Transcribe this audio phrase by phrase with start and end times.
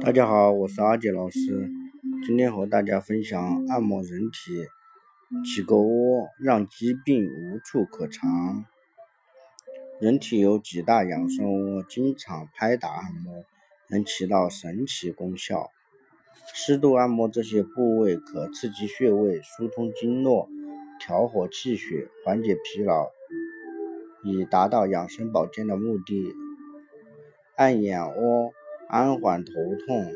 [0.00, 1.70] 大家好，我是阿杰老师，
[2.26, 4.66] 今天和大家分享按摩人体
[5.44, 8.64] 几个窝，让疾病无处可藏。
[10.00, 13.44] 人体有几大养生窝，经常拍打按摩
[13.88, 15.70] 能起到神奇功效。
[16.52, 20.48] 适度按摩这些部位，可刺激穴位、疏通经络、
[21.00, 23.08] 调和气血、缓解疲劳，
[24.22, 26.32] 以达到养生保健的目的。
[27.56, 28.52] 按眼窝。
[28.88, 29.52] 安缓头
[29.86, 30.06] 痛，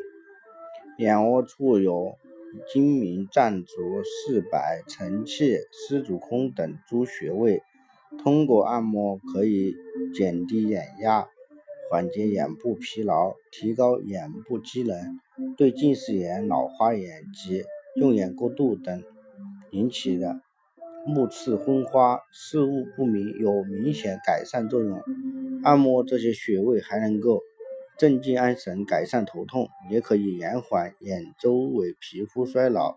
[0.99, 2.17] 眼窝处有
[2.73, 3.73] 睛明、暂足、
[4.05, 7.63] 四白、承泣、丝竹空等诸穴位，
[8.23, 9.75] 通过按摩可以
[10.15, 11.27] 减低眼压，
[11.91, 15.19] 缓解眼部疲劳，提高眼部机能，
[15.57, 17.65] 对近视眼、老花眼及
[17.97, 19.03] 用眼过度等
[19.71, 20.41] 引起的
[21.07, 25.03] 目赤昏花、视物不明有明显改善作用。
[25.65, 27.41] 按摩这些穴位还能够。
[27.99, 32.97] 镇静安神，改善头痛，也可以延缓眼周围皮肤衰老，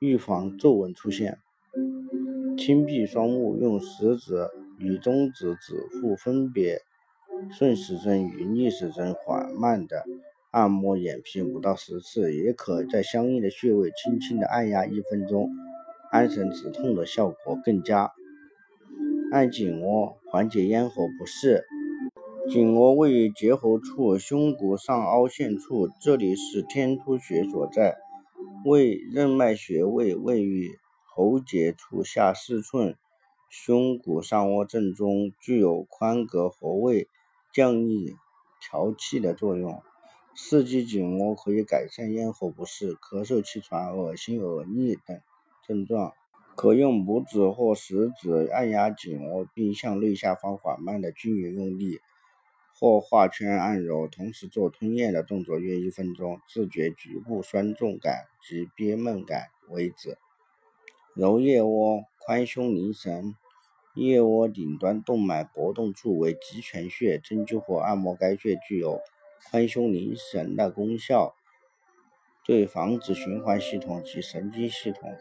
[0.00, 1.36] 预防皱纹出现。
[2.56, 6.80] 轻闭双目，用食指与中指指腹分别
[7.50, 10.06] 顺时针与逆时针缓慢的
[10.50, 15.50] 按摩眼皮五到十次，也可在相应的穴位轻轻的按压一分钟，
[16.10, 18.10] 安神止痛的效果更佳。
[19.30, 21.66] 按颈窝，缓解咽喉不适。
[22.50, 27.98] 颈窝位于结喉处胸骨上凹陷处，这里是天突穴所在，
[28.64, 30.70] 为任脉穴位，位于
[31.04, 32.96] 喉结处下四寸，
[33.50, 37.06] 胸骨上窝正中，具有宽隔喉位、
[37.52, 38.14] 降逆
[38.62, 39.82] 调气的作用。
[40.34, 45.20] 刺激颈窝可以改善咽喉不适、咳嗽气喘、恶心恶逆等
[45.66, 46.14] 症状。
[46.56, 52.00] 可用拇指或食指按压颈窝，并向内下方缓慢的均匀用力。
[52.78, 60.16] 或画圈按揉，同时做吞咽的动作约一分钟，自觉局部酸重感及憋闷感为止。
[61.14, 63.34] 揉腋窝，宽胸凝神。
[63.94, 69.00] 腋窝顶端动脉搏动处为极泉穴，针灸或按摩该穴具有
[69.50, 71.34] 宽胸凝神的功效，
[72.44, 75.16] 对防止循环系统及神经系统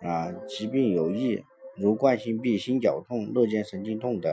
[0.00, 1.44] 啊疾病有益，
[1.76, 4.32] 如冠心病、心绞痛、肋间神经痛等。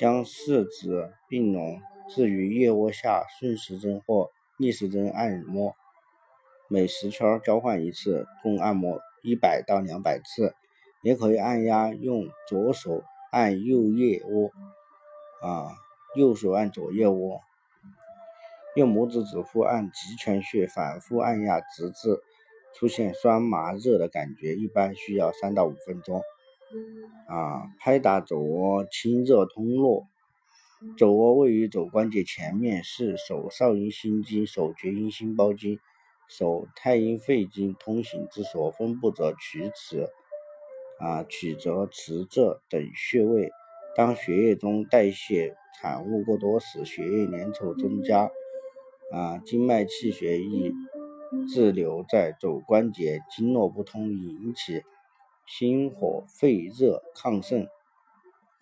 [0.00, 1.78] 将四指并拢
[2.08, 5.76] 置于腋窝下，顺时针或逆时针按摩，
[6.68, 10.54] 每十圈交换一次，共按摩一百到两百次。
[11.02, 14.50] 也可以按压，用左手按右腋窝，
[15.42, 15.76] 啊，
[16.16, 17.42] 右手按左腋窝，
[18.76, 22.22] 用拇指指腹按极泉穴，反复按压，直至
[22.74, 26.22] 出现酸麻热的感觉，一般需要三到五分钟。
[27.26, 30.06] 啊，拍打肘窝，清热通络。
[30.96, 35.78] 肘窝位于肘关节前面，是手少阴心经、手厥阴心包经、
[36.28, 40.08] 手太阴肺经通行之所，分布着曲尺、
[40.98, 43.50] 啊曲折、池柘等穴位。
[43.96, 48.30] 当血液中代谢产物过多时，血液粘稠增加，
[49.12, 50.72] 啊经脉气血易
[51.52, 54.82] 滞留在肘关节，经络不通，引起。
[55.52, 57.66] 心火肺热亢盛，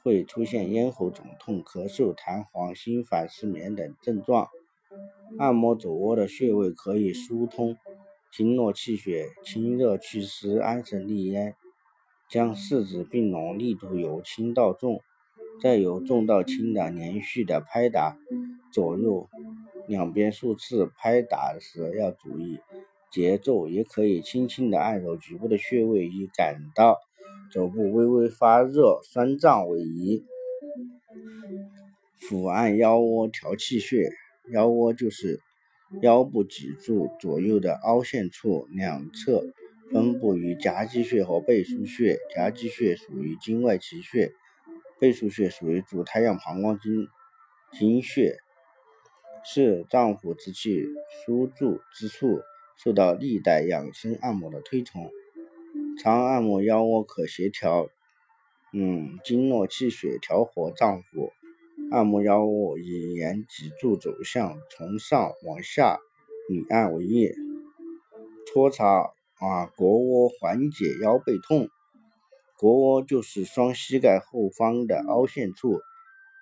[0.03, 4.49] 会出现咽喉肿痛、咳嗽、痰黄、心烦、失眠等症状。
[5.39, 7.77] 按摩肘窝的穴位可以疏通
[8.33, 11.57] 经络气血、清热祛湿、安神利咽。
[12.27, 15.03] 将四指并拢，力度由轻到重，
[15.61, 18.17] 再由重到轻的连续的拍打，
[18.73, 19.29] 左右
[19.87, 20.91] 两边数次。
[20.97, 22.59] 拍打时要注意。
[23.11, 26.99] 节奏也可以轻轻的按揉局部的穴位，以感到
[27.51, 30.25] 肘部微微发热、酸胀为宜。
[32.21, 34.11] 俯按腰窝调气血，
[34.53, 35.41] 腰窝就是
[36.03, 39.47] 腰部脊柱左右的凹陷处，两侧
[39.91, 42.19] 分布于夹脊穴和背腧穴。
[42.35, 44.33] 夹脊穴属于经外奇穴，
[45.01, 47.09] 背腧穴属于主太阳膀胱经
[47.73, 48.37] 经穴，
[49.45, 50.85] 是脏腑之气
[51.25, 52.41] 输注之处。
[52.79, 55.11] 受到历代养生按摩的推崇，
[56.01, 57.89] 常按摩腰窝可协调，
[58.73, 61.33] 嗯，经络气血，调和脏腑。
[61.91, 65.99] 按摩腰窝以沿脊柱走向，从上往下
[66.51, 67.33] 捋按为宜。
[68.47, 68.87] 搓擦
[69.41, 71.69] 啊，腘窝缓解腰背痛。
[72.59, 75.81] 腘窝就是双膝盖后方的凹陷处，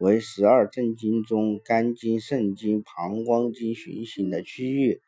[0.01, 5.01] 为十二正经中肝经、肾经、膀胱经循行的区域。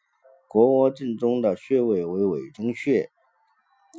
[0.48, 3.10] 腘窝正中的穴位为委中穴，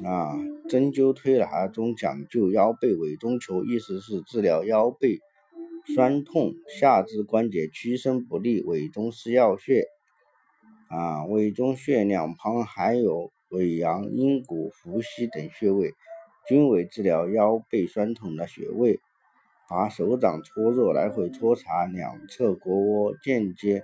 [0.03, 0.35] 啊，
[0.67, 5.19] 针灸推拿中讲究腰背委中求，意思是治疗腰背
[5.95, 9.85] 酸痛、下肢关节屈伸不利，委中是要穴。
[10.89, 15.93] 啊，委中穴两旁还有尾阳、阴谷、伏羲等穴位，
[16.47, 18.99] 均为治疗腰背酸痛的穴位。
[19.69, 23.83] 把手掌搓热，来回搓擦两侧腘窝，间接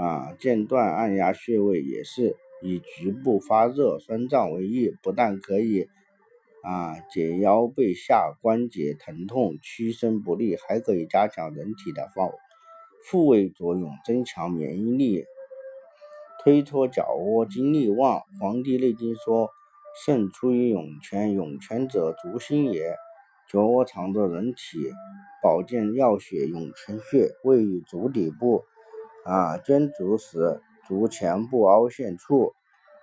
[0.00, 5.88] 啊间断按压穴位，也是以局部发热酸胀为宜，不但可以
[6.62, 12.30] 啊解腰背下关节疼痛、屈伸不利，还可以加强人体的防
[13.04, 15.24] 复位作用，增强免疫力。
[16.42, 18.20] 推搓脚窝，精力旺。
[18.40, 19.50] 《黄帝内经》说
[20.06, 22.94] ：“肾出于涌泉，涌泉者，足心也。”
[23.52, 24.90] 脚窝藏着人体
[25.42, 28.64] 保健要穴涌泉穴，位于足底部，
[29.24, 32.54] 啊，捐足时足前部凹陷处。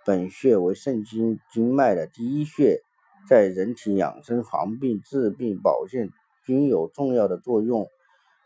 [0.06, 2.81] 本穴为肾经经脉的第一穴，
[3.28, 6.10] 在人体养生、防病、治病、保健
[6.46, 7.88] 均有重要的作用。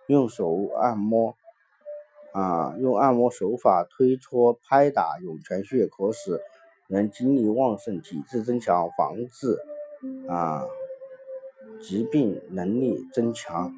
[0.08, 1.36] 用手按摩，
[2.34, 6.42] 啊，用按摩手法推搓拍打涌泉穴，可使
[6.88, 9.58] 人精力旺盛，体质增强，防治
[10.28, 10.66] 啊。
[11.80, 13.74] 疾病能力增强。